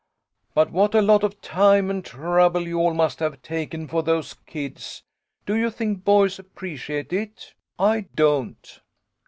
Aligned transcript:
"But 0.55 0.71
what 0.71 0.95
a 0.95 1.01
lot 1.03 1.23
of 1.23 1.39
time 1.43 1.91
and 1.91 2.03
trouble 2.03 2.67
you 2.67 2.79
all 2.79 2.95
must 2.95 3.19
have 3.19 3.39
taken 3.43 3.87
for 3.87 4.01
those 4.01 4.33
kids. 4.47 5.03
Do 5.45 5.55
you 5.55 5.69
think 5.69 6.03
boys 6.03 6.39
appreciate 6.39 7.13
it? 7.13 7.53
I 7.77 8.07
don't." 8.15 8.81